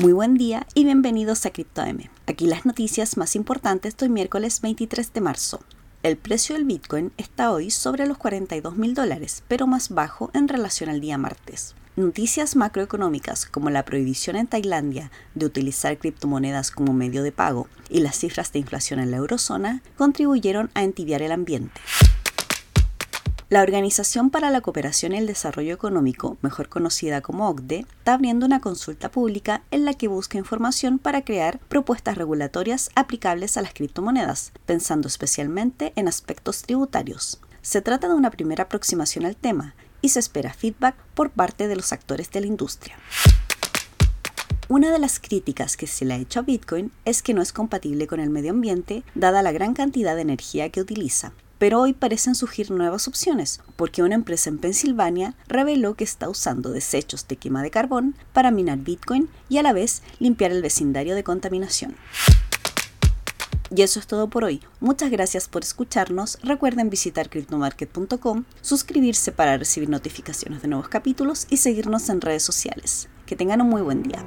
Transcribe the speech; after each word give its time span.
Muy 0.00 0.12
buen 0.12 0.34
día 0.34 0.64
y 0.74 0.84
bienvenidos 0.84 1.44
a 1.44 1.50
CryptoM. 1.50 2.04
Aquí 2.28 2.46
las 2.46 2.64
noticias 2.64 3.16
más 3.16 3.34
importantes 3.34 3.96
de 3.96 4.06
hoy 4.06 4.12
miércoles 4.12 4.60
23 4.60 5.12
de 5.12 5.20
marzo. 5.20 5.58
El 6.04 6.16
precio 6.16 6.54
del 6.54 6.66
Bitcoin 6.66 7.10
está 7.16 7.50
hoy 7.50 7.72
sobre 7.72 8.06
los 8.06 8.16
42 8.16 8.76
mil 8.76 8.94
dólares, 8.94 9.42
pero 9.48 9.66
más 9.66 9.88
bajo 9.88 10.30
en 10.34 10.46
relación 10.46 10.88
al 10.88 11.00
día 11.00 11.18
martes. 11.18 11.74
Noticias 11.96 12.54
macroeconómicas 12.54 13.44
como 13.44 13.70
la 13.70 13.84
prohibición 13.84 14.36
en 14.36 14.46
Tailandia 14.46 15.10
de 15.34 15.46
utilizar 15.46 15.98
criptomonedas 15.98 16.70
como 16.70 16.92
medio 16.92 17.24
de 17.24 17.32
pago 17.32 17.66
y 17.90 17.98
las 17.98 18.20
cifras 18.20 18.52
de 18.52 18.60
inflación 18.60 19.00
en 19.00 19.10
la 19.10 19.16
eurozona 19.16 19.82
contribuyeron 19.96 20.70
a 20.74 20.84
entibiar 20.84 21.22
el 21.22 21.32
ambiente. 21.32 21.80
La 23.50 23.62
Organización 23.62 24.28
para 24.28 24.50
la 24.50 24.60
Cooperación 24.60 25.14
y 25.14 25.16
el 25.16 25.26
Desarrollo 25.26 25.72
Económico, 25.72 26.36
mejor 26.42 26.68
conocida 26.68 27.22
como 27.22 27.48
OCDE, 27.48 27.86
está 27.96 28.12
abriendo 28.12 28.44
una 28.44 28.60
consulta 28.60 29.10
pública 29.10 29.62
en 29.70 29.86
la 29.86 29.94
que 29.94 30.06
busca 30.06 30.36
información 30.36 30.98
para 30.98 31.24
crear 31.24 31.58
propuestas 31.60 32.18
regulatorias 32.18 32.90
aplicables 32.94 33.56
a 33.56 33.62
las 33.62 33.72
criptomonedas, 33.72 34.52
pensando 34.66 35.08
especialmente 35.08 35.94
en 35.96 36.08
aspectos 36.08 36.60
tributarios. 36.60 37.40
Se 37.62 37.80
trata 37.80 38.08
de 38.08 38.14
una 38.14 38.30
primera 38.30 38.64
aproximación 38.64 39.24
al 39.24 39.34
tema 39.34 39.74
y 40.02 40.10
se 40.10 40.18
espera 40.18 40.52
feedback 40.52 40.96
por 41.14 41.30
parte 41.30 41.68
de 41.68 41.76
los 41.76 41.94
actores 41.94 42.30
de 42.30 42.42
la 42.42 42.48
industria. 42.48 42.96
Una 44.68 44.92
de 44.92 44.98
las 44.98 45.18
críticas 45.20 45.78
que 45.78 45.86
se 45.86 46.04
le 46.04 46.12
ha 46.12 46.18
hecho 46.18 46.40
a 46.40 46.42
Bitcoin 46.42 46.92
es 47.06 47.22
que 47.22 47.32
no 47.32 47.40
es 47.40 47.54
compatible 47.54 48.06
con 48.08 48.20
el 48.20 48.28
medio 48.28 48.50
ambiente 48.50 49.04
dada 49.14 49.40
la 49.40 49.52
gran 49.52 49.72
cantidad 49.72 50.16
de 50.16 50.20
energía 50.20 50.68
que 50.68 50.82
utiliza. 50.82 51.32
Pero 51.58 51.80
hoy 51.80 51.92
parecen 51.92 52.34
surgir 52.34 52.70
nuevas 52.70 53.08
opciones, 53.08 53.60
porque 53.76 54.02
una 54.02 54.14
empresa 54.14 54.48
en 54.48 54.58
Pensilvania 54.58 55.34
reveló 55.48 55.94
que 55.94 56.04
está 56.04 56.28
usando 56.28 56.70
desechos 56.70 57.26
de 57.26 57.36
quema 57.36 57.62
de 57.62 57.70
carbón 57.70 58.14
para 58.32 58.50
minar 58.50 58.78
Bitcoin 58.78 59.28
y 59.48 59.58
a 59.58 59.62
la 59.62 59.72
vez 59.72 60.02
limpiar 60.20 60.52
el 60.52 60.62
vecindario 60.62 61.14
de 61.14 61.24
contaminación. 61.24 61.96
Y 63.74 63.82
eso 63.82 64.00
es 64.00 64.06
todo 64.06 64.28
por 64.28 64.44
hoy. 64.44 64.62
Muchas 64.80 65.10
gracias 65.10 65.48
por 65.48 65.62
escucharnos. 65.62 66.38
Recuerden 66.42 66.88
visitar 66.88 67.28
cryptomarket.com, 67.28 68.44
suscribirse 68.62 69.32
para 69.32 69.58
recibir 69.58 69.90
notificaciones 69.90 70.62
de 70.62 70.68
nuevos 70.68 70.88
capítulos 70.88 71.46
y 71.50 71.58
seguirnos 71.58 72.08
en 72.08 72.20
redes 72.20 72.42
sociales. 72.42 73.08
Que 73.26 73.36
tengan 73.36 73.60
un 73.60 73.68
muy 73.68 73.82
buen 73.82 74.02
día. 74.02 74.24